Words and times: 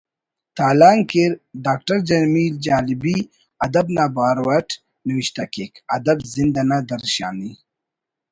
تالان 0.57 0.97
کیر 1.09 1.31
ڈاکٹر 1.65 1.97
جمیل 2.07 2.53
جالبی 2.65 3.17
ادب 3.65 3.85
نا 3.95 4.05
بارو 4.15 4.45
اٹ 4.57 4.67
نوشتہ 5.07 5.43
کیک 5.53 5.73
”ادب 5.95 6.17
زند 6.33 6.55
انا 6.61 6.77
درشانی 6.89 7.51